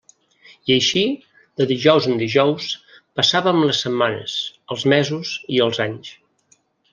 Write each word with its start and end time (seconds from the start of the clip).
I 0.71 0.75
així, 0.75 1.01
de 1.61 1.67
dijous 1.71 2.07
en 2.11 2.17
dijous, 2.21 2.65
passàvem 3.19 3.61
les 3.67 3.83
setmanes, 3.85 4.39
els 4.77 4.87
mesos 4.95 5.35
i 5.59 5.61
els 5.69 5.83
anys. 5.87 6.11